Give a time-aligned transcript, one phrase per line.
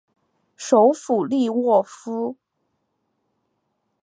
[0.57, 2.35] 首府利沃夫。